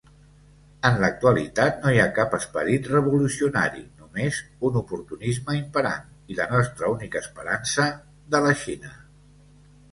En 0.87 0.95
l'actualitat, 1.01 1.75
no 1.83 1.91
hi 1.95 1.99
ha 2.03 2.07
cap 2.15 2.33
esperit 2.37 2.89
revolucionari, 2.93 3.83
només 4.01 4.41
un 4.71 4.81
oportunisme 4.83 5.59
imperant" 5.61 6.11
i 6.33 6.41
"la 6.43 6.51
nostra 6.57 6.93
única 6.97 7.25
esperança 7.25 7.89
de 8.37 8.47
la 8.49 8.59
Xina. 8.67 8.95